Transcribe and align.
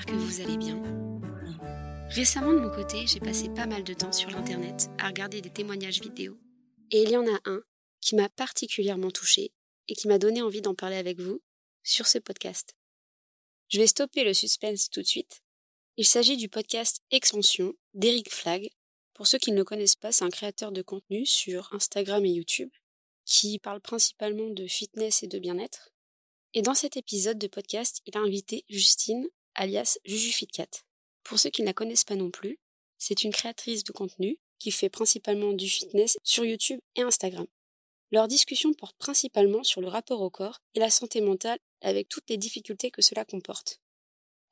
que 0.00 0.12
vous 0.12 0.40
allez 0.40 0.56
bien. 0.56 0.80
Récemment 2.08 2.54
de 2.54 2.60
mon 2.60 2.70
côté, 2.70 3.06
j'ai 3.06 3.20
passé 3.20 3.50
pas 3.50 3.66
mal 3.66 3.84
de 3.84 3.92
temps 3.92 4.12
sur 4.12 4.30
l'internet 4.30 4.88
à 4.98 5.08
regarder 5.08 5.42
des 5.42 5.50
témoignages 5.50 6.00
vidéo. 6.00 6.38
Et 6.90 7.02
il 7.02 7.10
y 7.10 7.16
en 7.16 7.26
a 7.26 7.38
un 7.44 7.62
qui 8.00 8.16
m'a 8.16 8.30
particulièrement 8.30 9.10
touchée 9.10 9.52
et 9.88 9.94
qui 9.94 10.08
m'a 10.08 10.18
donné 10.18 10.40
envie 10.40 10.62
d'en 10.62 10.74
parler 10.74 10.96
avec 10.96 11.20
vous 11.20 11.42
sur 11.82 12.06
ce 12.06 12.18
podcast. 12.18 12.74
Je 13.68 13.78
vais 13.78 13.86
stopper 13.86 14.24
le 14.24 14.32
suspense 14.32 14.88
tout 14.88 15.02
de 15.02 15.06
suite. 15.06 15.42
Il 15.98 16.06
s'agit 16.06 16.38
du 16.38 16.48
podcast 16.48 17.02
Expansion 17.10 17.74
d'Eric 17.92 18.32
Flag. 18.32 18.70
Pour 19.12 19.26
ceux 19.26 19.38
qui 19.38 19.52
ne 19.52 19.58
le 19.58 19.64
connaissent 19.64 19.96
pas, 19.96 20.10
c'est 20.10 20.24
un 20.24 20.30
créateur 20.30 20.72
de 20.72 20.80
contenu 20.80 21.26
sur 21.26 21.68
Instagram 21.74 22.24
et 22.24 22.30
YouTube 22.30 22.70
qui 23.26 23.58
parle 23.58 23.80
principalement 23.80 24.48
de 24.48 24.66
fitness 24.66 25.22
et 25.22 25.28
de 25.28 25.38
bien-être. 25.38 25.90
Et 26.54 26.62
dans 26.62 26.74
cet 26.74 26.96
épisode 26.96 27.38
de 27.38 27.46
podcast, 27.46 28.00
il 28.06 28.16
a 28.16 28.20
invité 28.20 28.64
Justine, 28.70 29.28
alias 29.54 29.98
JujuFitCat. 30.04 30.84
Pour 31.24 31.38
ceux 31.38 31.50
qui 31.50 31.62
ne 31.62 31.66
la 31.66 31.72
connaissent 31.72 32.04
pas 32.04 32.16
non 32.16 32.30
plus, 32.30 32.58
c'est 32.98 33.24
une 33.24 33.32
créatrice 33.32 33.84
de 33.84 33.92
contenu 33.92 34.38
qui 34.58 34.70
fait 34.70 34.88
principalement 34.88 35.52
du 35.52 35.68
fitness 35.68 36.16
sur 36.22 36.44
YouTube 36.44 36.80
et 36.96 37.02
Instagram. 37.02 37.46
Leur 38.10 38.28
discussion 38.28 38.74
porte 38.74 38.96
principalement 38.98 39.64
sur 39.64 39.80
le 39.80 39.88
rapport 39.88 40.20
au 40.20 40.30
corps 40.30 40.60
et 40.74 40.80
la 40.80 40.90
santé 40.90 41.20
mentale 41.20 41.58
avec 41.80 42.08
toutes 42.08 42.28
les 42.28 42.36
difficultés 42.36 42.90
que 42.90 43.02
cela 43.02 43.24
comporte. 43.24 43.80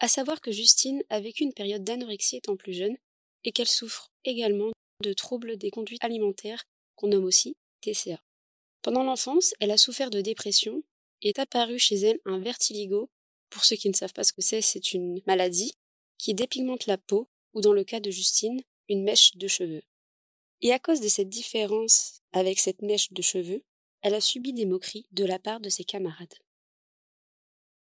À 0.00 0.08
savoir 0.08 0.40
que 0.40 0.50
Justine 0.50 1.02
a 1.10 1.20
vécu 1.20 1.44
une 1.44 1.52
période 1.52 1.84
d'anorexie 1.84 2.36
étant 2.36 2.56
plus 2.56 2.72
jeune 2.72 2.96
et 3.44 3.52
qu'elle 3.52 3.68
souffre 3.68 4.10
également 4.24 4.70
de 5.02 5.12
troubles 5.12 5.56
des 5.56 5.70
conduites 5.70 6.02
alimentaires 6.02 6.64
qu'on 6.96 7.08
nomme 7.08 7.24
aussi 7.24 7.56
TCA. 7.82 8.20
Pendant 8.82 9.02
l'enfance, 9.02 9.52
elle 9.60 9.70
a 9.70 9.76
souffert 9.76 10.10
de 10.10 10.20
dépression 10.20 10.82
est 11.22 11.38
apparu 11.38 11.78
chez 11.78 11.96
elle 11.96 12.18
un 12.24 12.38
vertiligo. 12.38 13.10
Pour 13.50 13.64
ceux 13.64 13.76
qui 13.76 13.88
ne 13.88 13.94
savent 13.94 14.12
pas 14.12 14.24
ce 14.24 14.32
que 14.32 14.42
c'est, 14.42 14.62
c'est 14.62 14.92
une 14.92 15.20
maladie 15.26 15.74
qui 16.18 16.34
dépigmente 16.34 16.86
la 16.86 16.98
peau, 16.98 17.28
ou 17.52 17.60
dans 17.60 17.72
le 17.72 17.84
cas 17.84 18.00
de 18.00 18.10
Justine, 18.10 18.62
une 18.88 19.02
mèche 19.02 19.36
de 19.36 19.48
cheveux. 19.48 19.82
Et 20.60 20.72
à 20.72 20.78
cause 20.78 21.00
de 21.00 21.08
cette 21.08 21.28
différence 21.28 22.20
avec 22.32 22.58
cette 22.58 22.82
mèche 22.82 23.12
de 23.12 23.22
cheveux, 23.22 23.64
elle 24.02 24.14
a 24.14 24.20
subi 24.20 24.52
des 24.52 24.66
moqueries 24.66 25.06
de 25.10 25.24
la 25.24 25.38
part 25.38 25.60
de 25.60 25.68
ses 25.68 25.84
camarades. 25.84 26.34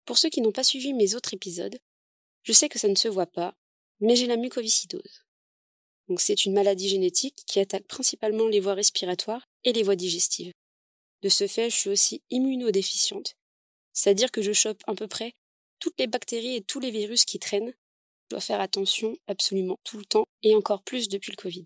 Pour 0.05 0.19
ceux 0.19 0.31
qui 0.31 0.41
n'ont 0.41 0.53
pas 0.53 0.65
suivi 0.65 0.95
mes 0.95 1.15
autres 1.15 1.35
épisodes, 1.35 1.79
je 2.43 2.53
sais 2.53 2.69
que 2.69 2.79
ça 2.79 2.89
ne 2.89 2.95
se 2.95 3.09
voit 3.09 3.27
pas, 3.27 3.55
mais 4.01 4.17
j'ai 4.17 4.27
la 4.27 4.37
mucoviscidose. 4.37 5.25
C'est 6.19 6.45
une 6.45 6.53
maladie 6.53 6.89
génétique 6.89 7.43
qui 7.47 7.61
attaque 7.61 7.87
principalement 7.87 8.47
les 8.47 8.61
voies 8.61 8.75
respiratoires 8.75 9.47
et 9.65 9.73
les 9.73 9.83
voies 9.83 9.97
digestives. 9.97 10.53
De 11.23 11.29
ce 11.29 11.47
fait, 11.47 11.71
je 11.71 11.77
suis 11.77 11.91
aussi 11.91 12.23
immunodéficiente, 12.31 13.37
c'est-à-dire 13.93 14.31
que 14.31 14.43
je 14.43 14.53
chope 14.53 14.83
à 14.87 14.95
peu 14.95 15.07
près 15.07 15.35
toutes 15.83 15.99
les 15.99 16.07
bactéries 16.07 16.55
et 16.55 16.63
tous 16.63 16.79
les 16.79 16.93
virus 16.93 17.25
qui 17.25 17.41
traînent. 17.41 17.75
Je 18.23 18.29
dois 18.31 18.41
faire 18.41 18.61
attention 18.61 19.17
absolument 19.27 19.81
tout 19.83 19.99
le 19.99 20.05
temps, 20.05 20.29
et 20.45 20.55
encore 20.55 20.85
plus 20.85 21.09
depuis 21.09 21.33
le 21.33 21.37
Covid. 21.37 21.65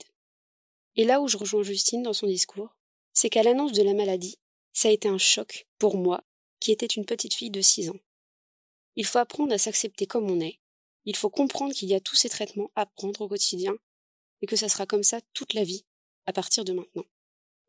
Et 0.97 1.05
là 1.05 1.20
où 1.20 1.28
je 1.28 1.36
rejoins 1.36 1.62
Justine 1.62 2.03
dans 2.03 2.14
son 2.14 2.27
discours, 2.27 2.75
c'est 3.12 3.28
qu'à 3.28 3.42
l'annonce 3.42 3.73
de 3.73 3.83
la 3.83 3.92
maladie, 3.92 4.39
ça 4.73 4.89
a 4.89 4.91
été 4.91 5.06
un 5.06 5.19
choc 5.19 5.67
pour 5.78 5.98
moi, 5.98 6.25
qui 6.61 6.73
était 6.73 6.86
une 6.86 7.05
petite 7.05 7.34
fille 7.34 7.50
de 7.50 7.61
6 7.61 7.91
ans. 7.91 8.00
Il 8.95 9.05
faut 9.05 9.19
apprendre 9.19 9.53
à 9.53 9.58
s'accepter 9.58 10.06
comme 10.06 10.30
on 10.30 10.41
est, 10.41 10.61
il 11.05 11.14
faut 11.14 11.28
comprendre 11.28 11.75
qu'il 11.75 11.91
y 11.91 11.95
a 11.95 12.01
tous 12.01 12.17
ces 12.17 12.30
traitements 12.30 12.70
à 12.75 12.86
prendre 12.86 13.20
au 13.20 13.28
quotidien, 13.28 13.77
et 14.41 14.47
que 14.47 14.56
ça 14.56 14.70
sera 14.70 14.86
comme 14.86 15.03
ça 15.03 15.20
toute 15.34 15.53
la 15.53 15.62
vie, 15.62 15.84
à 16.25 16.33
partir 16.33 16.64
de 16.64 16.73
maintenant. 16.73 17.05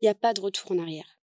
Il 0.00 0.06
n'y 0.06 0.08
a 0.08 0.14
pas 0.14 0.32
de 0.32 0.40
retour 0.40 0.72
en 0.72 0.78
arrière. 0.78 1.18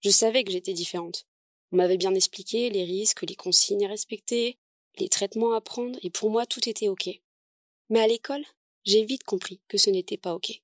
Je 0.00 0.10
savais 0.10 0.44
que 0.44 0.52
j'étais 0.52 0.74
différente. 0.74 1.26
On 1.74 1.76
m'avait 1.76 1.96
bien 1.96 2.14
expliqué 2.14 2.70
les 2.70 2.84
risques, 2.84 3.22
les 3.22 3.34
consignes 3.34 3.84
à 3.84 3.88
respecter, 3.88 4.58
les 5.00 5.08
traitements 5.08 5.54
à 5.54 5.60
prendre, 5.60 5.98
et 6.04 6.10
pour 6.10 6.30
moi 6.30 6.46
tout 6.46 6.68
était 6.68 6.86
ok. 6.86 7.10
Mais 7.90 7.98
à 7.98 8.06
l'école, 8.06 8.44
j'ai 8.84 9.04
vite 9.04 9.24
compris 9.24 9.60
que 9.66 9.76
ce 9.76 9.90
n'était 9.90 10.16
pas 10.16 10.36
ok. 10.36 10.62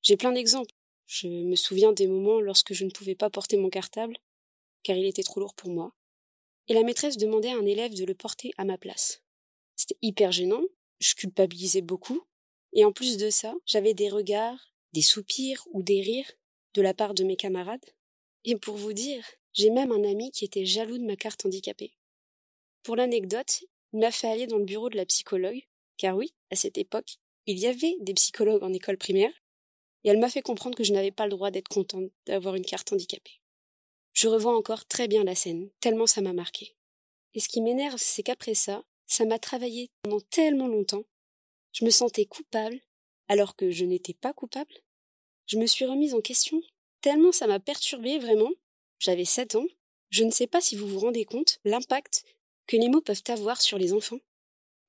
J'ai 0.00 0.16
plein 0.16 0.32
d'exemples. 0.32 0.74
Je 1.04 1.28
me 1.28 1.54
souviens 1.54 1.92
des 1.92 2.06
moments 2.06 2.40
lorsque 2.40 2.72
je 2.72 2.86
ne 2.86 2.90
pouvais 2.90 3.14
pas 3.14 3.28
porter 3.28 3.58
mon 3.58 3.68
cartable, 3.68 4.16
car 4.84 4.96
il 4.96 5.04
était 5.04 5.22
trop 5.22 5.38
lourd 5.38 5.52
pour 5.52 5.68
moi, 5.68 5.92
et 6.66 6.72
la 6.72 6.82
maîtresse 6.82 7.18
demandait 7.18 7.50
à 7.50 7.58
un 7.58 7.66
élève 7.66 7.92
de 7.92 8.06
le 8.06 8.14
porter 8.14 8.52
à 8.56 8.64
ma 8.64 8.78
place. 8.78 9.22
C'était 9.76 9.98
hyper 10.00 10.32
gênant, 10.32 10.62
je 10.98 11.14
culpabilisais 11.14 11.82
beaucoup, 11.82 12.22
et 12.72 12.86
en 12.86 12.92
plus 12.92 13.18
de 13.18 13.28
ça, 13.28 13.52
j'avais 13.66 13.92
des 13.92 14.08
regards, 14.08 14.72
des 14.94 15.02
soupirs 15.02 15.68
ou 15.72 15.82
des 15.82 16.00
rires 16.00 16.32
de 16.72 16.80
la 16.80 16.94
part 16.94 17.12
de 17.12 17.22
mes 17.22 17.36
camarades 17.36 17.84
et 18.44 18.56
pour 18.56 18.76
vous 18.76 18.94
dire, 18.94 19.24
j'ai 19.52 19.70
même 19.70 19.92
un 19.92 20.04
ami 20.04 20.30
qui 20.30 20.44
était 20.44 20.64
jaloux 20.64 20.98
de 20.98 21.04
ma 21.04 21.16
carte 21.16 21.44
handicapée. 21.44 21.94
Pour 22.82 22.96
l'anecdote, 22.96 23.64
il 23.92 24.00
m'a 24.00 24.10
fait 24.10 24.28
aller 24.28 24.46
dans 24.46 24.58
le 24.58 24.64
bureau 24.64 24.88
de 24.88 24.96
la 24.96 25.06
psychologue, 25.06 25.62
car 25.96 26.16
oui, 26.16 26.34
à 26.50 26.56
cette 26.56 26.78
époque, 26.78 27.18
il 27.46 27.58
y 27.58 27.66
avait 27.66 27.96
des 28.00 28.14
psychologues 28.14 28.62
en 28.62 28.72
école 28.72 28.96
primaire, 28.96 29.32
et 30.04 30.08
elle 30.08 30.18
m'a 30.18 30.30
fait 30.30 30.42
comprendre 30.42 30.76
que 30.76 30.84
je 30.84 30.92
n'avais 30.92 31.10
pas 31.10 31.26
le 31.26 31.30
droit 31.30 31.50
d'être 31.50 31.68
contente 31.68 32.10
d'avoir 32.26 32.54
une 32.54 32.64
carte 32.64 32.92
handicapée. 32.92 33.40
Je 34.12 34.28
revois 34.28 34.56
encore 34.56 34.86
très 34.86 35.08
bien 35.08 35.24
la 35.24 35.34
scène, 35.34 35.70
tellement 35.80 36.06
ça 36.06 36.20
m'a 36.20 36.32
marqué. 36.32 36.74
Et 37.34 37.40
ce 37.40 37.48
qui 37.48 37.60
m'énerve, 37.60 37.98
c'est 37.98 38.22
qu'après 38.22 38.54
ça, 38.54 38.84
ça 39.06 39.24
m'a 39.24 39.38
travaillé 39.38 39.90
pendant 40.02 40.20
tellement 40.20 40.68
longtemps. 40.68 41.04
Je 41.72 41.84
me 41.84 41.90
sentais 41.90 42.26
coupable, 42.26 42.80
alors 43.28 43.56
que 43.56 43.70
je 43.70 43.84
n'étais 43.84 44.14
pas 44.14 44.32
coupable. 44.32 44.74
Je 45.46 45.58
me 45.58 45.66
suis 45.66 45.84
remise 45.84 46.14
en 46.14 46.20
question 46.20 46.62
tellement 47.02 47.32
ça 47.32 47.46
m'a 47.46 47.60
perturbé 47.60 48.18
vraiment. 48.18 48.50
J'avais 49.02 49.24
7 49.24 49.56
ans. 49.56 49.66
Je 50.10 50.22
ne 50.22 50.30
sais 50.30 50.46
pas 50.46 50.60
si 50.60 50.76
vous 50.76 50.86
vous 50.86 51.00
rendez 51.00 51.24
compte 51.24 51.58
l'impact 51.64 52.24
que 52.68 52.76
les 52.76 52.88
mots 52.88 53.00
peuvent 53.00 53.24
avoir 53.26 53.60
sur 53.60 53.76
les 53.76 53.92
enfants. 53.92 54.20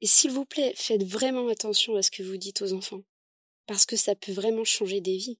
Et 0.01 0.05
s'il 0.05 0.29
vous 0.29 0.45
plaît, 0.45 0.75
faites 0.75 1.03
vraiment 1.03 1.47
attention 1.47 1.95
à 1.95 2.03
ce 2.03 2.11
que 2.11 2.21
vous 2.21 2.37
dites 2.37 2.61
aux 2.61 2.73
enfants, 2.73 3.01
parce 3.65 3.87
que 3.87 3.95
ça 3.95 4.13
peut 4.13 4.31
vraiment 4.31 4.65
changer 4.65 5.01
des 5.01 5.17
vies. 5.17 5.39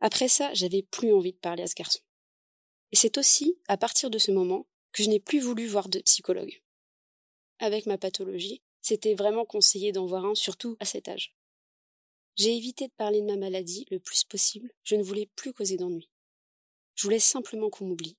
Après 0.00 0.28
ça, 0.28 0.52
j'avais 0.52 0.82
plus 0.82 1.14
envie 1.14 1.32
de 1.32 1.38
parler 1.38 1.62
à 1.62 1.66
ce 1.66 1.74
garçon. 1.74 2.00
Et 2.92 2.96
c'est 2.96 3.16
aussi 3.16 3.58
à 3.68 3.78
partir 3.78 4.10
de 4.10 4.18
ce 4.18 4.32
moment 4.32 4.66
que 4.92 5.02
je 5.02 5.08
n'ai 5.08 5.20
plus 5.20 5.40
voulu 5.40 5.66
voir 5.66 5.88
de 5.88 6.00
psychologue. 6.00 6.60
Avec 7.58 7.86
ma 7.86 7.96
pathologie, 7.96 8.60
c'était 8.82 9.14
vraiment 9.14 9.46
conseillé 9.46 9.92
d'en 9.92 10.04
voir 10.04 10.26
un, 10.26 10.34
surtout 10.34 10.76
à 10.78 10.84
cet 10.84 11.08
âge. 11.08 11.34
J'ai 12.36 12.54
évité 12.54 12.88
de 12.88 12.92
parler 12.98 13.22
de 13.22 13.26
ma 13.26 13.36
maladie 13.36 13.86
le 13.90 13.98
plus 13.98 14.24
possible, 14.24 14.70
je 14.84 14.96
ne 14.96 15.02
voulais 15.02 15.30
plus 15.36 15.54
causer 15.54 15.78
d'ennui. 15.78 16.09
Je 16.94 17.04
voulais 17.04 17.18
simplement 17.18 17.70
qu'on 17.70 17.86
m'oublie. 17.86 18.16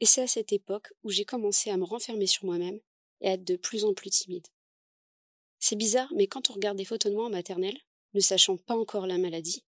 Et 0.00 0.06
c'est 0.06 0.22
à 0.22 0.26
cette 0.26 0.52
époque 0.52 0.92
où 1.02 1.10
j'ai 1.10 1.24
commencé 1.24 1.70
à 1.70 1.76
me 1.76 1.84
renfermer 1.84 2.26
sur 2.26 2.44
moi-même 2.44 2.80
et 3.20 3.28
à 3.28 3.32
être 3.32 3.44
de 3.44 3.56
plus 3.56 3.84
en 3.84 3.94
plus 3.94 4.10
timide. 4.10 4.46
C'est 5.58 5.76
bizarre, 5.76 6.12
mais 6.14 6.28
quand 6.28 6.50
on 6.50 6.54
regarde 6.54 6.76
des 6.76 6.84
photos 6.84 7.10
de 7.10 7.16
moi 7.16 7.26
en 7.26 7.30
maternelle, 7.30 7.78
ne 8.14 8.20
sachant 8.20 8.56
pas 8.56 8.76
encore 8.76 9.06
la 9.06 9.18
maladie, 9.18 9.64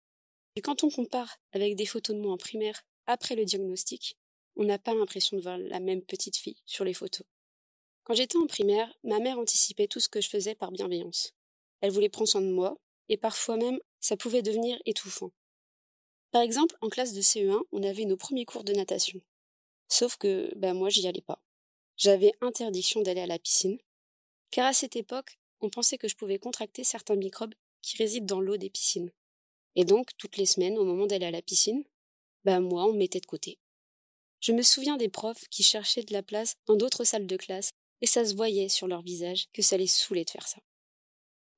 et 0.56 0.60
quand 0.60 0.84
on 0.84 0.91
compare 0.91 1.38
avec 1.53 1.76
des 1.76 1.86
photos 1.86 2.16
de 2.16 2.20
moi 2.20 2.32
en 2.32 2.36
primaire 2.36 2.82
après 3.06 3.34
le 3.34 3.44
diagnostic, 3.44 4.16
on 4.56 4.64
n'a 4.64 4.78
pas 4.78 4.94
l'impression 4.94 5.37
de 5.37 5.42
voir 5.42 5.58
la 5.58 5.81
même 5.81 6.02
petite 6.02 6.37
fille 6.37 6.60
sur 6.66 6.84
les 6.84 6.94
photos. 6.94 7.26
Quand 8.04 8.14
j'étais 8.14 8.37
en 8.37 8.47
primaire, 8.47 8.92
ma 9.04 9.19
mère 9.19 9.38
anticipait 9.38 9.87
tout 9.87 10.00
ce 10.00 10.08
que 10.08 10.20
je 10.20 10.28
faisais 10.28 10.54
par 10.54 10.72
bienveillance. 10.72 11.32
Elle 11.81 11.92
voulait 11.92 12.08
prendre 12.08 12.28
soin 12.28 12.41
de 12.41 12.50
moi, 12.50 12.76
et 13.08 13.16
parfois 13.16 13.56
même 13.56 13.78
ça 14.00 14.16
pouvait 14.16 14.42
devenir 14.42 14.81
étouffant. 14.87 15.31
Par 16.31 16.43
exemple, 16.43 16.77
en 16.81 16.89
classe 16.89 17.13
de 17.13 17.21
CE1, 17.21 17.61
on 17.73 17.83
avait 17.83 18.05
nos 18.05 18.17
premiers 18.17 18.45
cours 18.45 18.65
de 18.65 18.73
natation. 18.73 19.21
Sauf 19.89 20.17
que 20.17 20.53
ben 20.57 20.75
moi 20.75 20.89
j'y 20.89 21.07
allais 21.07 21.21
pas. 21.21 21.43
J'avais 21.97 22.33
interdiction 22.41 23.03
d'aller 23.03 23.21
à 23.21 23.27
la 23.27 23.39
piscine, 23.39 23.79
car 24.51 24.67
à 24.67 24.73
cette 24.73 24.97
époque, 24.97 25.39
on 25.61 25.71
pensait 25.71 25.99
que 25.99 26.09
je 26.09 26.17
pouvais 26.17 26.39
contracter 26.39 26.85
certains 26.85 27.17
microbes 27.17 27.55
qui 27.83 27.97
résident 27.97 28.27
dans 28.27 28.41
l'eau 28.41 28.56
des 28.56 28.71
piscines. 28.71 29.11
Et 29.77 29.85
donc, 29.85 30.17
toutes 30.17 30.37
les 30.37 30.47
semaines, 30.47 30.79
au 30.79 30.85
moment 30.85 31.06
d'aller 31.06 31.27
à 31.27 31.31
la 31.31 31.43
piscine, 31.43 31.85
ben 32.44 32.61
moi, 32.61 32.85
on 32.85 32.93
me 32.93 32.99
mettait 32.99 33.21
de 33.21 33.26
côté. 33.26 33.59
Je 34.41 34.53
me 34.53 34.62
souviens 34.62 34.97
des 34.97 35.09
profs 35.09 35.49
qui 35.49 35.62
cherchaient 35.62 36.03
de 36.03 36.12
la 36.12 36.23
place 36.23 36.56
dans 36.67 36.76
d'autres 36.76 37.05
salles 37.05 37.26
de 37.26 37.37
classe, 37.37 37.73
et 38.00 38.06
ça 38.06 38.25
se 38.25 38.35
voyait 38.35 38.69
sur 38.69 38.88
leur 38.88 39.03
visage 39.03 39.49
que 39.53 39.62
ça 39.62 39.76
les 39.76 39.87
saoulait 39.87 40.25
de 40.25 40.31
faire 40.31 40.49
ça. 40.49 40.61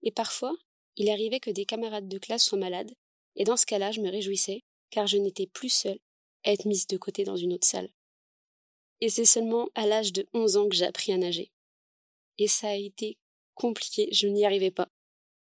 Et 0.02 0.10
parfois, 0.10 0.52
il 0.96 1.08
arrivait 1.08 1.40
que 1.40 1.50
des 1.50 1.64
camarades 1.64 2.08
de 2.08 2.18
classe 2.18 2.44
soient 2.44 2.58
malades, 2.58 2.92
et 3.36 3.44
dans 3.44 3.56
ce 3.56 3.66
cas-là, 3.66 3.92
je 3.92 4.00
me 4.00 4.10
réjouissais, 4.10 4.62
car 4.90 5.06
je 5.06 5.16
n'étais 5.16 5.46
plus 5.46 5.70
seule 5.70 5.98
à 6.44 6.52
être 6.52 6.66
mise 6.66 6.86
de 6.86 6.96
côté 6.96 7.24
dans 7.24 7.36
une 7.36 7.52
autre 7.54 7.66
salle. 7.66 7.90
Et 9.00 9.08
c'est 9.08 9.24
seulement 9.24 9.68
à 9.74 9.86
l'âge 9.86 10.12
de 10.12 10.26
onze 10.32 10.56
ans 10.56 10.68
que 10.68 10.76
j'ai 10.76 10.84
appris 10.84 11.12
à 11.12 11.16
nager. 11.16 11.50
Et 12.38 12.48
ça 12.48 12.68
a 12.68 12.74
été 12.74 13.18
compliqué, 13.54 14.08
je 14.12 14.26
n'y 14.26 14.44
arrivais 14.44 14.70
pas. 14.70 14.88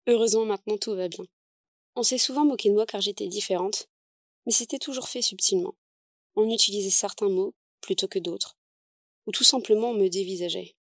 Heureusement 0.07 0.45
maintenant 0.45 0.79
tout 0.79 0.95
va 0.95 1.09
bien. 1.09 1.25
On 1.95 2.03
s'est 2.03 2.19
souvent 2.19 2.45
moqué 2.45 2.69
de 2.69 2.75
moi 2.75 2.87
car 2.87 3.01
j'étais 3.01 3.27
différente, 3.27 3.89
mais 4.45 4.53
c'était 4.53 4.79
toujours 4.79 5.09
fait 5.09 5.23
subtilement. 5.23 5.75
On 6.35 6.51
utilisait 6.51 6.91
certains 6.91 7.29
mots 7.29 7.55
plutôt 7.81 8.09
que 8.09 8.19
d'autres, 8.19 8.57
ou 9.27 9.33
tout 9.33 9.45
simplement 9.45 9.91
on 9.91 9.95
me 9.95 10.09
dévisageait. 10.09 10.75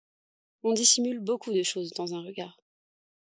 On 0.63 0.73
dissimule 0.73 1.21
beaucoup 1.21 1.53
de 1.53 1.63
choses 1.63 1.91
dans 1.93 2.15
un 2.15 2.23
regard. 2.23 2.59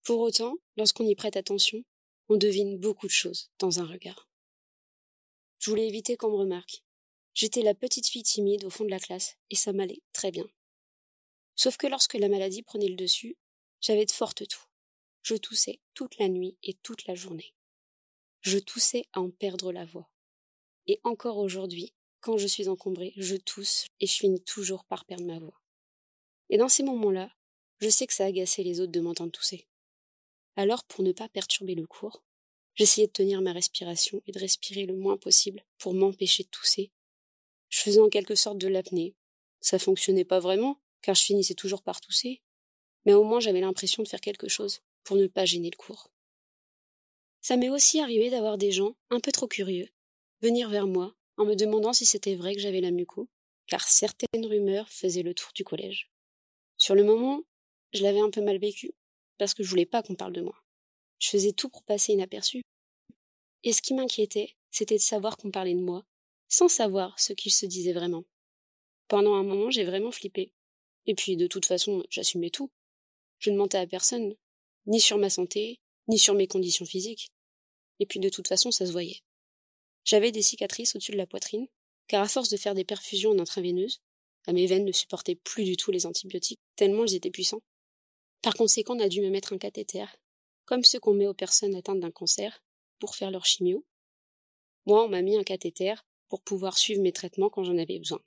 Pour 0.04 0.20
autant, 0.20 0.56
lorsqu'on 0.76 1.06
y 1.06 1.16
prête 1.16 1.38
attention, 1.38 1.84
on 2.30 2.38
devine 2.38 2.78
beaucoup 2.78 3.08
de 3.08 3.12
choses 3.12 3.50
dans 3.60 3.80
un 3.80 3.86
regard. 3.86 4.30
Je 5.60 5.70
voulais 5.70 5.88
éviter 5.88 6.18
qu'on 6.18 6.30
me 6.30 6.36
remarque. 6.36 6.84
J'étais 7.34 7.62
la 7.62 7.74
petite 7.74 8.08
fille 8.08 8.24
timide 8.24 8.66
au 8.66 8.70
fond 8.70 8.84
de 8.84 8.90
la 8.90 9.00
classe, 9.00 9.38
et 9.50 9.56
ça 9.56 9.74
m'allait 9.74 10.02
très 10.12 10.32
bien. 10.32 10.48
Sauf 11.56 11.78
que 11.78 11.88
lorsque 11.88 12.16
la 12.16 12.30
maladie 12.30 12.64
prenait 12.64 12.88
le 12.88 12.96
dessus, 12.96 13.38
j'avais 13.82 14.06
de 14.06 14.12
fortes 14.12 14.48
toux. 14.48 14.66
Je 15.24 15.36
toussais 15.36 15.80
toute 15.94 16.18
la 16.20 16.30
nuit 16.30 16.58
et 16.64 16.74
toute 16.76 17.06
la 17.08 17.16
journée. 17.16 17.54
Je 18.42 18.60
toussais 18.60 19.06
à 19.14 19.22
en 19.22 19.30
perdre 19.30 19.72
la 19.72 19.86
voix. 19.86 20.10
Et 20.88 21.00
encore 21.04 21.38
aujourd'hui, 21.38 21.94
quand 22.22 22.38
je 22.38 22.48
suis 22.48 22.70
encombrée, 22.70 23.14
je 23.18 23.36
tousse 23.36 23.88
et 24.00 24.08
je 24.08 24.14
finis 24.14 24.42
toujours 24.42 24.86
par 24.86 25.06
perdre 25.06 25.26
ma 25.26 25.40
voix. 25.40 25.62
Et 26.50 26.58
dans 26.58 26.70
ces 26.70 26.84
moments-là, 26.84 27.32
je 27.80 27.90
sais 27.90 28.08
que 28.08 28.14
ça 28.14 28.26
agaçait 28.26 28.64
les 28.64 28.80
autres 28.80 28.92
de 28.92 29.00
m'entendre 29.00 29.32
tousser. 29.32 29.67
Alors, 30.58 30.84
pour 30.86 31.04
ne 31.04 31.12
pas 31.12 31.30
perturber 31.30 31.76
le 31.76 31.86
cours, 31.86 32.24
j'essayais 32.74 33.06
de 33.06 33.12
tenir 33.12 33.42
ma 33.42 33.54
respiration 33.54 34.24
et 34.26 34.32
de 34.32 34.40
respirer 34.40 34.88
le 34.88 34.96
moins 34.96 35.16
possible 35.16 35.64
pour 35.78 35.94
m'empêcher 35.94 36.44
de 36.44 36.50
tousser. 36.50 36.92
Je 37.70 37.80
faisais 37.80 38.02
en 38.02 38.10
quelque 38.10 38.34
sorte 38.34 38.58
de 38.58 38.68
l'apnée. 38.68 39.16
Ça 39.62 39.78
fonctionnait 39.78 40.26
pas 40.26 40.40
vraiment, 40.40 40.80
car 41.04 41.14
je 41.14 41.24
finissais 41.24 41.54
toujours 41.54 41.84
par 41.84 42.02
tousser, 42.02 42.42
mais 43.06 43.14
au 43.14 43.24
moins 43.24 43.40
j'avais 43.40 43.62
l'impression 43.62 44.02
de 44.02 44.08
faire 44.08 44.20
quelque 44.20 44.48
chose 44.48 44.82
pour 45.04 45.16
ne 45.16 45.28
pas 45.28 45.46
gêner 45.46 45.70
le 45.70 45.78
cours. 45.78 46.12
Ça 47.42 47.56
m'est 47.56 47.70
aussi 47.70 48.00
arrivé 48.00 48.32
d'avoir 48.32 48.58
des 48.58 48.72
gens, 48.72 48.96
un 49.12 49.20
peu 49.20 49.32
trop 49.32 49.48
curieux, 49.48 49.90
venir 50.42 50.70
vers 50.70 50.88
moi 50.88 51.16
en 51.38 51.46
me 51.46 51.54
demandant 51.54 51.94
si 51.94 52.08
c'était 52.08 52.36
vrai 52.36 52.56
que 52.56 52.62
j'avais 52.62 52.82
la 52.82 52.90
muco, 52.90 53.30
car 53.68 53.88
certaines 53.88 54.46
rumeurs 54.46 54.90
faisaient 54.90 55.22
le 55.22 55.36
tour 55.36 55.52
du 55.54 55.64
collège. 55.64 56.10
Sur 56.78 56.96
le 56.96 57.04
moment, 57.04 57.44
je 57.94 58.02
l'avais 58.02 58.22
un 58.22 58.32
peu 58.32 58.42
mal 58.42 58.58
vécu, 58.58 58.96
parce 59.38 59.54
que 59.54 59.64
je 59.64 59.70
voulais 59.70 59.86
pas 59.86 60.04
qu'on 60.04 60.16
parle 60.16 60.34
de 60.34 60.42
moi. 60.42 60.56
Je 61.20 61.30
faisais 61.30 61.52
tout 61.52 61.70
pour 61.70 61.84
passer 61.84 62.14
inaperçu. 62.14 62.62
Et 63.64 63.74
ce 63.74 63.82
qui 63.82 63.94
m'inquiétait, 63.94 64.56
c'était 64.72 64.98
de 64.98 65.02
savoir 65.02 65.38
qu'on 65.38 65.52
parlait 65.52 65.74
de 65.74 65.82
moi, 65.82 66.06
sans 66.48 66.68
savoir 66.68 67.20
ce 67.20 67.34
qu'il 67.34 67.52
se 67.52 67.66
disait 67.66 67.94
vraiment. 67.94 68.24
Pendant 69.08 69.36
un 69.36 69.44
moment, 69.44 69.72
j'ai 69.72 69.84
vraiment 69.84 70.12
flippé. 70.12 70.52
Et 71.06 71.16
puis, 71.16 71.38
de 71.38 71.48
toute 71.48 71.66
façon, 71.66 72.04
j'assumais 72.10 72.50
tout. 72.50 72.72
Je 73.40 73.50
ne 73.50 73.58
mentais 73.58 73.78
à 73.78 73.88
personne, 73.88 74.36
ni 74.86 75.00
sur 75.00 75.18
ma 75.18 75.30
santé, 75.30 75.80
ni 76.08 76.20
sur 76.20 76.34
mes 76.34 76.48
conditions 76.48 76.86
physiques. 76.86 77.32
Et 78.00 78.06
puis, 78.06 78.20
de 78.20 78.30
toute 78.30 78.48
façon, 78.48 78.72
ça 78.72 78.86
se 78.86 78.92
voyait. 78.92 79.22
J'avais 80.04 80.32
des 80.32 80.42
cicatrices 80.42 80.96
au-dessus 80.96 81.14
de 81.14 81.18
la 81.18 81.28
poitrine, 81.28 81.68
car 82.08 82.24
à 82.24 82.28
force 82.28 82.50
de 82.50 82.58
faire 82.58 82.76
des 82.76 82.86
perfusions 82.86 83.32
en 83.32 83.40
intraveineuse, 83.40 84.02
mes 84.54 84.68
veines 84.68 84.86
ne 84.86 84.92
supportaient 84.92 85.36
plus 85.36 85.64
du 85.64 85.78
tout 85.78 85.92
les 85.92 86.06
antibiotiques, 86.06 86.62
tellement 86.76 87.06
ils 87.06 87.16
étaient 87.16 87.32
puissants. 87.32 87.62
Par 88.48 88.56
conséquent, 88.56 88.96
on 88.96 89.02
a 89.02 89.10
dû 89.10 89.20
me 89.20 89.30
mettre 89.30 89.52
un 89.52 89.58
cathéter, 89.58 90.06
comme 90.64 90.86
ceux 90.86 91.02
qu'on 91.02 91.14
met 91.14 91.28
aux 91.28 91.34
personnes 91.34 91.76
atteintes 91.76 92.00
d'un 92.00 92.12
cancer, 92.12 92.64
pour 92.98 93.14
faire 93.14 93.30
leur 93.30 93.46
chimio. 93.46 93.84
Moi, 94.86 95.04
on 95.04 95.10
m'a 95.10 95.22
mis 95.22 95.36
un 95.36 95.44
cathéter 95.44 95.96
pour 96.30 96.42
pouvoir 96.42 96.78
suivre 96.78 97.02
mes 97.02 97.12
traitements 97.12 97.50
quand 97.50 97.66
j'en 97.66 97.78
avais 97.78 98.00
besoin. 98.00 98.22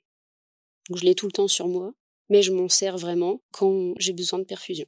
Je 0.93 1.03
l'ai 1.05 1.15
tout 1.15 1.25
le 1.25 1.31
temps 1.31 1.47
sur 1.47 1.67
moi, 1.67 1.95
mais 2.29 2.43
je 2.43 2.51
m'en 2.51 2.69
sers 2.69 2.99
vraiment 2.99 3.41
quand 3.49 3.95
j'ai 3.97 4.13
besoin 4.13 4.37
de 4.37 4.43
perfusion. 4.43 4.85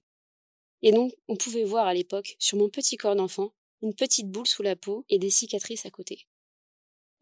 Et 0.83 0.91
donc, 0.91 1.11
on 1.27 1.35
pouvait 1.35 1.63
voir 1.63 1.87
à 1.87 1.95
l'époque, 1.95 2.35
sur 2.37 2.59
mon 2.59 2.69
petit 2.69 2.97
corps 2.97 3.15
d'enfant, 3.15 3.55
une 3.81 3.95
petite 3.95 4.29
boule 4.29 4.45
sous 4.45 4.61
la 4.61 4.75
peau 4.75 5.03
et 5.09 5.17
des 5.17 5.31
cicatrices 5.31 5.87
à 5.87 5.89
côté. 5.89 6.27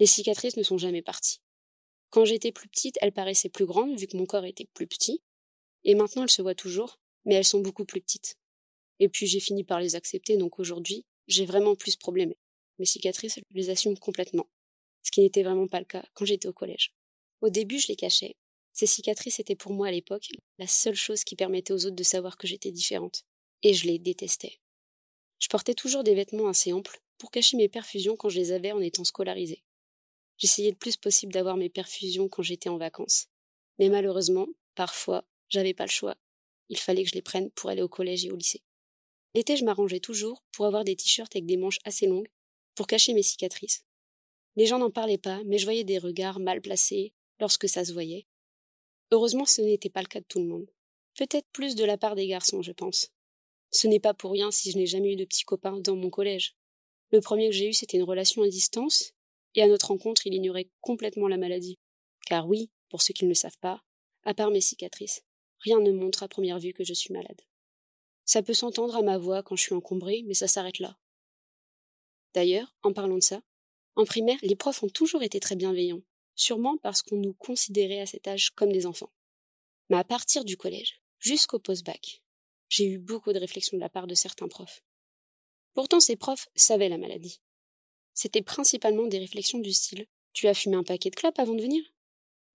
Les 0.02 0.06
cicatrices 0.06 0.58
ne 0.58 0.64
sont 0.64 0.78
jamais 0.78 1.02
parties. 1.02 1.40
Quand 2.10 2.26
j'étais 2.26 2.52
plus 2.52 2.68
petite, 2.68 2.98
elles 3.00 3.14
paraissaient 3.14 3.48
plus 3.48 3.66
grandes 3.66 3.98
vu 3.98 4.08
que 4.08 4.18
mon 4.18 4.26
corps 4.26 4.44
était 4.44 4.68
plus 4.74 4.88
petit, 4.88 5.22
et 5.86 5.96
maintenant 5.96 6.24
elles 6.24 6.30
se 6.30 6.42
voient 6.42 6.56
toujours, 6.56 7.00
mais 7.26 7.36
elles 7.36 7.46
sont 7.46 7.62
beaucoup 7.62 7.86
plus 7.86 8.02
petites. 8.02 8.38
Et 9.00 9.10
puis 9.10 9.28
j'ai 9.28 9.40
fini 9.40 9.64
par 9.64 9.80
les 9.80 9.96
accepter, 9.96 10.38
donc 10.38 10.60
aujourd'hui, 10.60 11.06
j'ai 11.28 11.46
vraiment 11.46 11.76
plus 11.76 11.94
de 11.94 12.00
problèmes. 12.00 12.34
Mes 12.80 12.86
cicatrices, 12.86 13.36
je 13.36 13.58
les 13.58 13.70
assume 13.70 13.98
complètement, 13.98 14.48
ce 15.04 15.12
qui 15.12 15.22
n'était 15.22 15.44
vraiment 15.44 15.68
pas 15.68 15.80
le 15.80 15.86
cas 15.86 16.04
quand 16.14 16.26
j'étais 16.26 16.48
au 16.48 16.54
collège. 16.54 16.94
Au 17.42 17.50
début, 17.50 17.80
je 17.80 17.88
les 17.88 17.96
cachais. 17.96 18.36
Ces 18.74 18.86
cicatrices 18.86 19.40
étaient 19.40 19.56
pour 19.56 19.74
moi 19.74 19.88
à 19.88 19.92
l'époque 19.92 20.30
la 20.58 20.68
seule 20.68 20.96
chose 20.96 21.24
qui 21.24 21.36
permettait 21.36 21.74
aux 21.74 21.86
autres 21.86 21.96
de 21.96 22.04
savoir 22.04 22.38
que 22.38 22.48
j'étais 22.48 22.72
différente, 22.72 23.24
et 23.64 23.74
je 23.74 23.88
les 23.88 24.00
détestais. 24.00 24.60
Je 25.40 25.48
portais 25.48 25.74
toujours 25.74 26.04
des 26.04 26.16
vêtements 26.16 26.48
assez 26.48 26.72
amples 26.72 27.02
pour 27.18 27.32
cacher 27.32 27.58
mes 27.58 27.70
perfusions 27.70 28.16
quand 28.16 28.30
je 28.30 28.40
les 28.40 28.52
avais 28.52 28.72
en 28.72 28.80
étant 28.80 29.04
scolarisée. 29.04 29.64
J'essayais 30.38 30.72
le 30.72 30.78
plus 30.78 30.98
possible 30.98 31.34
d'avoir 31.34 31.58
mes 31.58 31.70
perfusions 31.70 32.30
quand 32.30 32.42
j'étais 32.42 32.70
en 32.70 32.78
vacances. 32.78 33.28
Mais 33.80 33.90
malheureusement, 33.90 34.48
parfois, 34.76 35.26
j'avais 35.50 35.74
pas 35.74 35.86
le 35.86 35.92
choix. 35.92 36.16
Il 36.72 36.80
fallait 36.80 37.04
que 37.04 37.10
je 37.10 37.16
les 37.16 37.22
prenne 37.22 37.52
pour 37.52 37.70
aller 37.70 37.82
au 37.82 37.90
collège 37.90 38.26
et 38.26 38.32
au 38.32 38.36
lycée. 38.36 38.64
L'été, 39.36 39.58
je 39.58 39.66
m'arrangeais 39.66 40.00
toujours 40.00 40.42
pour 40.54 40.66
avoir 40.66 40.86
des 40.86 40.96
t-shirts 40.96 41.36
avec 41.36 41.46
des 41.46 41.58
manches 41.58 41.80
assez 41.84 42.08
longues 42.08 42.30
pour 42.76 42.88
cacher 42.88 43.14
mes 43.14 43.24
cicatrices. 43.24 43.84
Les 44.56 44.66
gens 44.66 44.80
n'en 44.80 44.90
parlaient 44.90 45.18
pas, 45.18 45.42
mais 45.46 45.58
je 45.58 45.66
voyais 45.66 45.84
des 45.84 45.98
regards 45.98 46.40
mal 46.40 46.62
placés 46.62 47.14
lorsque 47.42 47.68
ça 47.68 47.84
se 47.84 47.92
voyait. 47.92 48.26
Heureusement, 49.12 49.46
ce 49.46 49.62
n'était 49.62 49.90
pas 49.90 50.02
le 50.02 50.08
cas 50.08 50.22
de 50.22 50.26
tout 50.26 50.40
le 50.40 50.46
monde. 50.46 50.66
Peut-être 51.18 51.48
plus 51.52 51.76
de 51.76 51.84
la 51.84 51.98
part 51.98 52.16
des 52.16 52.28
garçons, 52.28 52.62
je 52.62 52.72
pense. 52.72 53.12
Ce 53.70 53.88
n'est 53.88 54.00
pas 54.00 54.14
pour 54.14 54.32
rien 54.32 54.50
si 54.50 54.72
je 54.72 54.78
n'ai 54.78 54.86
jamais 54.86 55.14
eu 55.14 55.18
de 55.18 55.26
petits 55.26 55.44
copains 55.44 55.80
dans 55.80 55.98
mon 55.98 56.10
collège. 56.10 56.56
Le 57.12 57.20
premier 57.20 57.50
que 57.50 57.56
j'ai 57.56 57.68
eu, 57.68 57.74
c'était 57.74 57.98
une 57.98 58.04
relation 58.04 58.44
à 58.44 58.48
distance, 58.48 59.12
et 59.56 59.62
à 59.62 59.68
notre 59.68 59.88
rencontre, 59.88 60.26
il 60.26 60.34
ignorait 60.34 60.70
complètement 60.80 61.28
la 61.28 61.38
maladie. 61.38 61.78
Car 62.28 62.48
oui, 62.48 62.70
pour 62.90 63.02
ceux 63.02 63.14
qui 63.14 63.26
ne 63.26 63.30
le 63.30 63.36
savent 63.36 63.58
pas, 63.60 63.82
à 64.24 64.34
part 64.34 64.52
mes 64.52 64.62
cicatrices, 64.62 65.24
rien 65.62 65.80
ne 65.80 65.92
montre 65.92 66.24
à 66.24 66.28
première 66.28 66.60
vue 66.60 66.74
que 66.74 66.84
je 66.84 66.94
suis 66.94 67.14
malade. 67.14 67.42
Ça 68.26 68.42
peut 68.42 68.54
s'entendre 68.54 68.96
à 68.96 69.02
ma 69.02 69.18
voix 69.18 69.44
quand 69.44 69.56
je 69.56 69.64
suis 69.64 69.76
encombrée, 69.76 70.24
mais 70.26 70.34
ça 70.34 70.48
s'arrête 70.48 70.80
là. 70.80 70.98
D'ailleurs, 72.34 72.76
en 72.84 72.94
parlant 72.94 73.16
de 73.16 73.24
ça, 73.24 73.42
en 73.96 74.06
primaire, 74.06 74.40
les 74.42 74.56
profs 74.56 74.84
ont 74.84 74.90
toujours 74.90 75.24
été 75.24 75.40
très 75.40 75.56
bienveillants, 75.56 76.02
sûrement 76.36 76.78
parce 76.78 77.02
qu'on 77.02 77.18
nous 77.18 77.34
considérait 77.34 78.00
à 78.00 78.06
cet 78.06 78.28
âge 78.28 78.52
comme 78.52 78.72
des 78.72 78.86
enfants. 78.86 79.12
Mais 79.90 79.98
à 79.98 80.04
partir 80.04 80.46
du 80.46 80.56
collège, 80.56 81.02
jusqu'au 81.20 81.60
post-bac, 81.60 82.24
j'ai 82.70 82.86
eu 82.86 82.98
beaucoup 82.98 83.34
de 83.34 83.40
réflexions 83.40 83.78
de 83.78 83.82
la 83.82 83.90
part 83.90 84.08
de 84.08 84.16
certains 84.16 84.48
profs. 84.48 84.82
Pourtant, 85.74 86.00
ces 86.00 86.16
profs 86.16 86.48
savaient 86.56 86.90
la 86.90 86.98
maladie. 86.98 87.42
C'était 88.14 88.42
principalement 88.42 89.08
des 89.08 89.20
réflexions 89.20 89.60
du 89.60 89.74
style 89.74 90.08
Tu 90.34 90.48
as 90.48 90.54
fumé 90.54 90.78
un 90.78 90.84
paquet 90.84 91.10
de 91.10 91.16
clopes 91.16 91.40
avant 91.40 91.54
de 91.54 91.62
venir? 91.62 91.84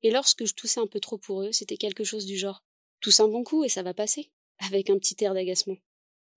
Et 0.02 0.10
lorsque 0.10 0.46
je 0.46 0.54
toussais 0.54 0.80
un 0.80 0.86
peu 0.86 1.00
trop 1.00 1.18
pour 1.18 1.42
eux, 1.42 1.52
c'était 1.52 1.76
quelque 1.76 2.04
chose 2.04 2.24
du 2.24 2.38
genre 2.38 2.62
Tousse 3.00 3.20
un 3.20 3.28
bon 3.28 3.44
coup 3.44 3.64
et 3.64 3.68
ça 3.68 3.82
va 3.82 3.94
passer, 3.94 4.30
avec 4.58 4.90
un 4.90 4.98
petit 4.98 5.16
air 5.22 5.34
d'agacement. 5.34 5.76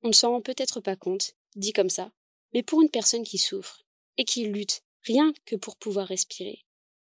On 0.03 0.09
ne 0.09 0.13
s'en 0.13 0.31
rend 0.31 0.41
peut-être 0.41 0.81
pas 0.81 0.95
compte, 0.95 1.33
dit 1.55 1.73
comme 1.73 1.89
ça, 1.89 2.11
mais 2.53 2.63
pour 2.63 2.81
une 2.81 2.89
personne 2.89 3.23
qui 3.23 3.37
souffre 3.37 3.83
et 4.17 4.25
qui 4.25 4.45
lutte 4.45 4.83
rien 5.03 5.33
que 5.45 5.55
pour 5.55 5.75
pouvoir 5.77 6.07
respirer, 6.07 6.65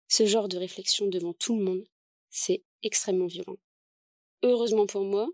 ce 0.08 0.26
genre 0.26 0.48
de 0.48 0.58
réflexion 0.58 1.06
devant 1.06 1.32
tout 1.32 1.56
le 1.56 1.64
monde, 1.64 1.84
c'est 2.30 2.62
extrêmement 2.82 3.26
violent. 3.26 3.56
Heureusement 4.42 4.86
pour 4.86 5.04
moi, 5.04 5.28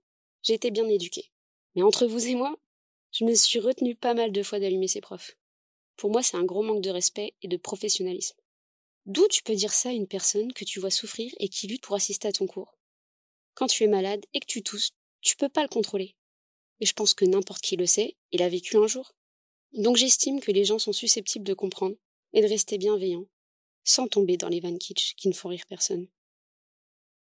été 0.52 0.70
bien 0.70 0.88
éduquée. 0.88 1.30
Mais 1.74 1.82
entre 1.82 2.06
vous 2.06 2.26
et 2.26 2.34
moi, 2.34 2.56
je 3.12 3.24
me 3.24 3.34
suis 3.34 3.58
retenue 3.58 3.94
pas 3.94 4.14
mal 4.14 4.32
de 4.32 4.42
fois 4.42 4.60
d'allumer 4.60 4.88
ces 4.88 5.00
profs. 5.00 5.36
Pour 5.96 6.10
moi, 6.10 6.22
c'est 6.22 6.36
un 6.36 6.44
gros 6.44 6.62
manque 6.62 6.82
de 6.82 6.90
respect 6.90 7.34
et 7.42 7.48
de 7.48 7.56
professionnalisme. 7.56 8.36
D'où 9.06 9.26
tu 9.28 9.42
peux 9.42 9.54
dire 9.54 9.72
ça 9.72 9.88
à 9.88 9.92
une 9.92 10.06
personne 10.06 10.52
que 10.52 10.64
tu 10.64 10.80
vois 10.80 10.90
souffrir 10.90 11.32
et 11.38 11.48
qui 11.48 11.66
lutte 11.66 11.82
pour 11.82 11.96
assister 11.96 12.28
à 12.28 12.32
ton 12.32 12.46
cours? 12.46 12.77
Quand 13.58 13.66
tu 13.66 13.82
es 13.82 13.88
malade 13.88 14.24
et 14.34 14.38
que 14.38 14.46
tu 14.46 14.62
tousses, 14.62 14.92
tu 15.20 15.34
peux 15.34 15.48
pas 15.48 15.62
le 15.62 15.68
contrôler. 15.68 16.14
Et 16.78 16.86
je 16.86 16.92
pense 16.92 17.12
que 17.12 17.24
n'importe 17.24 17.60
qui 17.60 17.74
le 17.74 17.86
sait, 17.86 18.16
il 18.30 18.40
a 18.40 18.48
vécu 18.48 18.76
un 18.76 18.86
jour. 18.86 19.16
Donc 19.72 19.96
j'estime 19.96 20.38
que 20.38 20.52
les 20.52 20.64
gens 20.64 20.78
sont 20.78 20.92
susceptibles 20.92 21.44
de 21.44 21.54
comprendre 21.54 21.96
et 22.32 22.40
de 22.40 22.46
rester 22.46 22.78
bienveillants, 22.78 23.26
sans 23.82 24.06
tomber 24.06 24.36
dans 24.36 24.48
les 24.48 24.60
vannes 24.60 24.78
kitsch 24.78 25.16
qui 25.16 25.26
ne 25.26 25.32
font 25.32 25.48
rire 25.48 25.64
personne. 25.68 26.06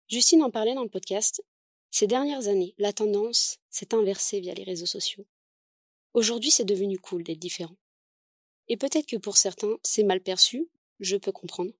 Justine 0.10 0.44
en 0.44 0.52
parlait 0.52 0.76
dans 0.76 0.84
le 0.84 0.90
podcast. 0.90 1.42
Ces 1.90 2.06
dernières 2.06 2.50
années, 2.50 2.76
la 2.78 2.92
tendance 2.92 3.60
s'est 3.70 3.94
inversée 3.96 4.42
via 4.42 4.54
les 4.54 4.66
réseaux 4.66 4.86
sociaux. 4.86 5.26
Aujourd'hui, 6.14 6.52
c'est 6.52 6.66
devenu 6.66 7.00
cool 7.00 7.24
d'être 7.24 7.40
différent. 7.40 7.78
Et 8.68 8.76
peut-être 8.76 9.08
que 9.08 9.16
pour 9.16 9.38
certains, 9.38 9.78
c'est 9.84 10.04
mal 10.04 10.20
perçu, 10.20 10.70
je 11.00 11.16
peux 11.16 11.32
comprendre. 11.32 11.72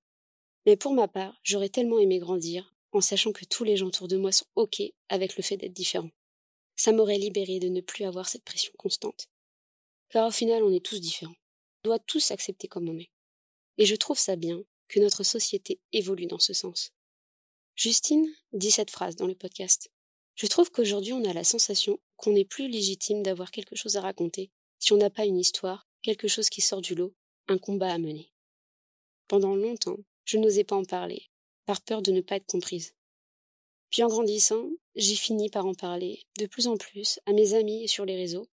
Mais 0.64 0.78
pour 0.78 0.94
ma 0.94 1.08
part, 1.08 1.38
j'aurais 1.42 1.68
tellement 1.68 1.98
aimé 1.98 2.18
grandir 2.18 2.74
en 2.92 3.00
sachant 3.00 3.32
que 3.32 3.44
tous 3.44 3.64
les 3.64 3.76
gens 3.76 3.86
autour 3.86 4.08
de 4.08 4.16
moi 4.16 4.32
sont 4.32 4.46
OK 4.56 4.82
avec 5.08 5.36
le 5.36 5.42
fait 5.42 5.56
d'être 5.56 5.72
différent. 5.72 6.10
Ça 6.76 6.92
m'aurait 6.92 7.18
libéré 7.18 7.58
de 7.58 7.68
ne 7.68 7.80
plus 7.80 8.04
avoir 8.04 8.28
cette 8.28 8.44
pression 8.44 8.72
constante. 8.78 9.28
Car 10.08 10.26
au 10.26 10.30
final, 10.30 10.62
on 10.62 10.72
est 10.72 10.84
tous 10.84 11.00
différents. 11.00 11.34
On 11.84 11.88
doit 11.88 11.98
tous 11.98 12.20
s'accepter 12.20 12.68
comme 12.68 12.88
on 12.88 12.98
est. 12.98 13.10
Et 13.78 13.86
je 13.86 13.96
trouve 13.96 14.18
ça 14.18 14.36
bien 14.36 14.62
que 14.88 15.00
notre 15.00 15.22
société 15.22 15.80
évolue 15.92 16.26
dans 16.26 16.38
ce 16.38 16.52
sens. 16.52 16.92
Justine 17.76 18.26
dit 18.52 18.70
cette 18.70 18.90
phrase 18.90 19.16
dans 19.16 19.26
le 19.26 19.34
podcast. 19.34 19.90
Je 20.34 20.46
trouve 20.46 20.70
qu'aujourd'hui 20.70 21.12
on 21.12 21.24
a 21.24 21.32
la 21.32 21.44
sensation 21.44 22.00
qu'on 22.16 22.34
est 22.34 22.44
plus 22.44 22.68
légitime 22.68 23.22
d'avoir 23.22 23.50
quelque 23.50 23.76
chose 23.76 23.96
à 23.96 24.00
raconter 24.00 24.50
si 24.78 24.92
on 24.92 24.96
n'a 24.96 25.10
pas 25.10 25.26
une 25.26 25.38
histoire 25.38 25.86
quelque 26.02 26.28
chose 26.28 26.48
qui 26.48 26.60
sort 26.60 26.80
du 26.80 26.94
lot, 26.94 27.14
un 27.48 27.58
combat 27.58 27.92
à 27.92 27.98
mener. 27.98 28.32
Pendant 29.28 29.54
longtemps, 29.54 29.98
je 30.24 30.38
n'osais 30.38 30.64
pas 30.64 30.76
en 30.76 30.84
parler, 30.84 31.29
par 31.70 31.82
peur 31.82 32.02
de 32.02 32.10
ne 32.10 32.20
pas 32.20 32.34
être 32.34 32.48
comprise. 32.48 32.96
Puis 33.90 34.02
en 34.02 34.08
grandissant, 34.08 34.70
j'ai 34.96 35.14
fini 35.14 35.50
par 35.50 35.66
en 35.66 35.74
parler 35.74 36.24
de 36.36 36.46
plus 36.46 36.66
en 36.66 36.76
plus 36.76 37.20
à 37.26 37.32
mes 37.32 37.54
amis 37.54 37.84
et 37.84 37.86
sur 37.86 38.04
les 38.04 38.16
réseaux. 38.16 38.48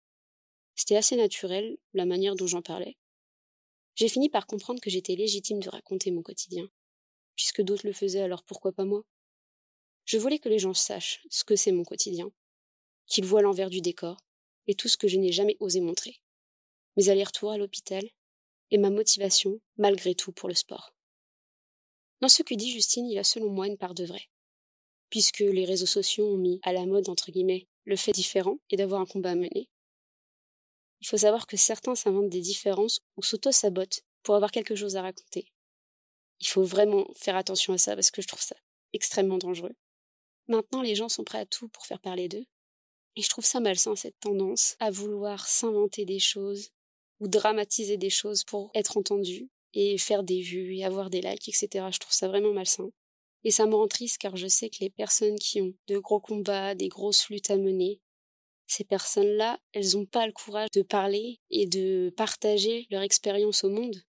C'était 0.75 0.97
assez 0.97 1.15
naturel, 1.15 1.79
la 1.95 2.05
manière 2.05 2.35
dont 2.35 2.45
j'en 2.45 2.61
parlais. 2.61 2.95
J'ai 3.95 4.07
fini 4.07 4.29
par 4.29 4.45
comprendre 4.45 4.79
que 4.79 4.91
j'étais 4.91 5.15
légitime 5.15 5.59
de 5.59 5.69
raconter 5.69 6.11
mon 6.11 6.21
quotidien, 6.21 6.69
puisque 7.35 7.63
d'autres 7.63 7.87
le 7.87 7.91
faisaient, 7.91 8.21
alors 8.21 8.43
pourquoi 8.43 8.71
pas 8.71 8.85
moi? 8.85 9.01
Je 10.05 10.19
voulais 10.19 10.37
que 10.37 10.49
les 10.49 10.59
gens 10.59 10.75
sachent 10.75 11.23
ce 11.31 11.43
que 11.43 11.55
c'est 11.55 11.71
mon 11.71 11.85
quotidien, 11.85 12.29
qu'ils 13.07 13.25
voient 13.25 13.41
l'envers 13.41 13.71
du 13.71 13.81
décor 13.81 14.17
et 14.67 14.75
tout 14.75 14.89
ce 14.89 14.97
que 14.97 15.07
je 15.07 15.17
n'ai 15.17 15.31
jamais 15.31 15.57
osé 15.59 15.81
montrer. 15.81 16.19
Mes 16.97 17.09
allers-retours 17.09 17.49
à 17.49 17.57
l'hôpital 17.57 18.07
et 18.69 18.77
ma 18.77 18.91
motivation, 18.91 19.59
malgré 19.77 20.13
tout, 20.13 20.33
pour 20.33 20.49
le 20.49 20.53
sport. 20.55 20.93
Dans 22.21 22.29
ce 22.29 22.43
que 22.43 22.55
dit 22.55 22.71
Justine, 22.71 23.05
il 23.07 23.17
a 23.17 23.23
selon 23.23 23.49
moi 23.49 23.67
une 23.67 23.77
part 23.77 23.93
de 23.93 24.05
vrai. 24.05 24.29
Puisque 25.09 25.39
les 25.39 25.65
réseaux 25.65 25.85
sociaux 25.85 26.27
ont 26.27 26.37
mis 26.37 26.59
à 26.63 26.73
la 26.73 26.85
mode, 26.85 27.09
entre 27.09 27.31
guillemets, 27.31 27.67
le 27.85 27.95
fait 27.95 28.11
différent 28.11 28.57
et 28.69 28.75
d'avoir 28.75 29.01
un 29.01 29.05
combat 29.05 29.31
à 29.31 29.35
mener. 29.35 29.69
Il 30.99 31.07
faut 31.07 31.17
savoir 31.17 31.47
que 31.47 31.57
certains 31.57 31.95
s'inventent 31.95 32.29
des 32.29 32.41
différences 32.41 33.01
ou 33.15 33.23
s'auto-sabotent 33.23 34.01
pour 34.23 34.35
avoir 34.35 34.51
quelque 34.51 34.75
chose 34.75 34.95
à 34.95 35.03
raconter. 35.03 35.51
Il 36.39 36.47
faut 36.47 36.63
vraiment 36.63 37.07
faire 37.15 37.35
attention 37.35 37.73
à 37.73 37.77
ça 37.77 37.95
parce 37.95 38.11
que 38.11 38.21
je 38.21 38.27
trouve 38.27 38.41
ça 38.41 38.55
extrêmement 38.93 39.37
dangereux. 39.37 39.75
Maintenant, 40.47 40.81
les 40.81 40.95
gens 40.95 41.09
sont 41.09 41.23
prêts 41.23 41.39
à 41.39 41.45
tout 41.45 41.69
pour 41.69 41.85
faire 41.85 41.99
parler 41.99 42.27
d'eux. 42.27 42.45
Et 43.15 43.21
je 43.21 43.29
trouve 43.29 43.45
ça 43.45 43.59
malsain, 43.59 43.95
cette 43.95 44.19
tendance 44.19 44.75
à 44.79 44.91
vouloir 44.91 45.47
s'inventer 45.47 46.05
des 46.05 46.19
choses 46.19 46.69
ou 47.19 47.27
dramatiser 47.27 47.97
des 47.97 48.09
choses 48.09 48.43
pour 48.43 48.69
être 48.73 48.97
entendu 48.97 49.49
et 49.73 49.97
faire 49.97 50.23
des 50.23 50.41
vues 50.41 50.75
et 50.75 50.85
avoir 50.85 51.09
des 51.09 51.21
likes, 51.21 51.49
etc. 51.49 51.87
Je 51.91 51.99
trouve 51.99 52.13
ça 52.13 52.27
vraiment 52.27 52.53
malsain. 52.53 52.89
Et 53.43 53.51
ça 53.51 53.65
me 53.65 53.75
rend 53.75 53.87
triste 53.87 54.17
car 54.17 54.35
je 54.35 54.47
sais 54.47 54.69
que 54.69 54.77
les 54.81 54.89
personnes 54.89 55.37
qui 55.37 55.61
ont 55.61 55.73
de 55.87 55.97
gros 55.97 56.19
combats, 56.19 56.75
des 56.75 56.89
grosses 56.89 57.29
luttes 57.29 57.49
à 57.49 57.57
mener, 57.57 58.01
ces 58.67 58.83
personnes-là, 58.83 59.59
elles 59.71 59.93
n'ont 59.93 60.05
pas 60.05 60.27
le 60.27 60.33
courage 60.33 60.69
de 60.71 60.81
parler 60.81 61.39
et 61.49 61.65
de 61.65 62.13
partager 62.17 62.85
leur 62.91 63.01
expérience 63.01 63.63
au 63.63 63.69
monde. 63.69 64.03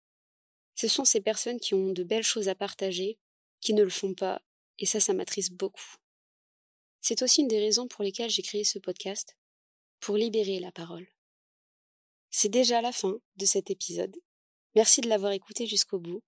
Ce 0.75 0.87
sont 0.87 1.05
ces 1.05 1.21
personnes 1.21 1.59
qui 1.59 1.73
ont 1.73 1.91
de 1.91 2.03
belles 2.03 2.23
choses 2.23 2.47
à 2.47 2.55
partager, 2.55 3.19
qui 3.59 3.73
ne 3.73 3.83
le 3.83 3.89
font 3.89 4.13
pas, 4.13 4.41
et 4.79 4.85
ça, 4.85 4.99
ça 4.99 5.13
m'attriste 5.13 5.53
beaucoup. 5.53 5.95
C'est 7.01 7.21
aussi 7.21 7.41
une 7.41 7.47
des 7.47 7.59
raisons 7.59 7.87
pour 7.87 8.03
lesquelles 8.03 8.29
j'ai 8.29 8.41
créé 8.41 8.63
ce 8.63 8.79
podcast, 8.79 9.35
pour 9.99 10.17
libérer 10.17 10.59
la 10.59 10.71
parole. 10.71 11.07
C'est 12.29 12.49
déjà 12.49 12.81
la 12.81 12.91
fin 12.91 13.17
de 13.37 13.45
cet 13.45 13.69
épisode. 13.69 14.15
Merci 14.75 15.01
de 15.01 15.07
l'avoir 15.07 15.31
écouté 15.31 15.65
jusqu'au 15.67 15.99
bout. 15.99 16.21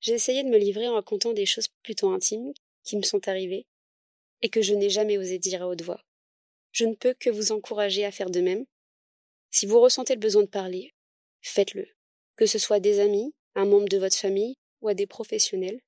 J'ai 0.00 0.14
essayé 0.14 0.42
de 0.42 0.48
me 0.48 0.58
livrer 0.58 0.88
en 0.88 0.94
racontant 0.94 1.32
des 1.32 1.46
choses 1.46 1.68
plutôt 1.82 2.10
intimes 2.10 2.52
qui 2.84 2.96
me 2.96 3.02
sont 3.02 3.28
arrivées 3.28 3.66
et 4.42 4.48
que 4.48 4.62
je 4.62 4.74
n'ai 4.74 4.90
jamais 4.90 5.18
osé 5.18 5.38
dire 5.38 5.62
à 5.62 5.68
haute 5.68 5.82
voix. 5.82 6.00
Je 6.72 6.84
ne 6.84 6.94
peux 6.94 7.14
que 7.14 7.30
vous 7.30 7.52
encourager 7.52 8.04
à 8.04 8.12
faire 8.12 8.30
de 8.30 8.40
même. 8.40 8.64
Si 9.50 9.66
vous 9.66 9.80
ressentez 9.80 10.14
le 10.14 10.20
besoin 10.20 10.42
de 10.42 10.48
parler, 10.48 10.92
faites-le. 11.40 11.86
Que 12.36 12.46
ce 12.46 12.58
soit 12.58 12.80
des 12.80 13.00
amis, 13.00 13.34
un 13.54 13.64
membre 13.64 13.88
de 13.88 13.98
votre 13.98 14.16
famille 14.16 14.56
ou 14.82 14.88
à 14.88 14.94
des 14.94 15.06
professionnels, 15.06 15.80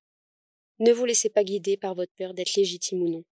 ne 0.78 0.92
vous 0.92 1.04
laissez 1.04 1.28
pas 1.28 1.44
guider 1.44 1.76
par 1.76 1.94
votre 1.94 2.12
peur 2.16 2.34
d'être 2.34 2.54
légitime 2.54 3.02
ou 3.02 3.08
non. 3.08 3.24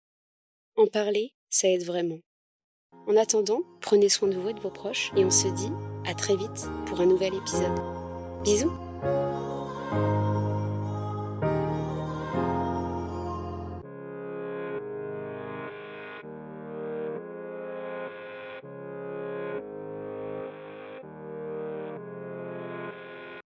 En 0.77 0.87
parler, 0.87 1.35
ça 1.49 1.69
aide 1.69 1.85
vraiment. 1.85 2.19
En 3.07 3.17
attendant, 3.17 3.63
prenez 3.81 4.09
soin 4.09 4.29
de 4.29 4.37
vous 4.37 4.49
et 4.49 4.55
de 4.55 4.61
vos 4.61 4.71
proches 4.71 5.13
et 5.17 5.25
on 5.25 5.31
se 5.31 5.49
dit 5.49 5.71
à 6.07 6.15
très 6.15 6.37
vite 6.37 6.67
pour 6.87 7.01
un 7.01 7.07
nouvel 7.07 7.35
épisode. 7.35 7.94
Bisous 8.45 8.71